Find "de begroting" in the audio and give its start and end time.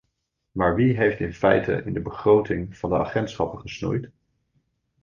1.93-2.77